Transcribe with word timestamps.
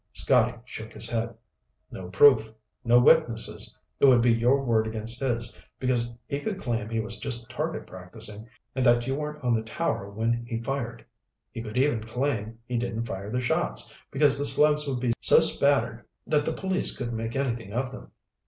Scotty 0.13 0.57
shook 0.65 0.93
his 0.93 1.07
head. 1.07 1.35
"No 1.91 2.09
proof. 2.09 2.51
No 2.83 2.97
witnesses. 2.99 3.77
It 3.99 4.07
would 4.07 4.23
be 4.23 4.31
your 4.33 4.63
word 4.63 4.87
against 4.87 5.19
his, 5.19 5.55
because 5.77 6.11
he 6.27 6.39
could 6.39 6.59
claim 6.59 6.89
he 6.89 6.99
was 6.99 7.19
just 7.19 7.51
target 7.51 7.85
practicing 7.85 8.49
and 8.73 8.83
that 8.83 9.05
you 9.05 9.13
weren't 9.13 9.43
on 9.43 9.53
the 9.53 9.61
tower 9.61 10.09
when 10.09 10.43
he 10.47 10.59
fired. 10.59 11.05
He 11.51 11.61
could 11.61 11.77
even 11.77 12.03
claim 12.03 12.57
he 12.65 12.77
didn't 12.77 13.05
fire 13.05 13.29
the 13.29 13.41
shots, 13.41 13.93
because 14.09 14.39
the 14.39 14.45
slugs 14.45 14.87
would 14.87 14.99
be 15.01 15.13
so 15.21 15.39
spattered 15.39 16.03
that 16.25 16.45
the 16.45 16.53
police 16.53 16.97
couldn't 16.97 17.15
make 17.15 17.35
anything 17.35 17.71
of 17.71 17.91
them." 17.91 18.09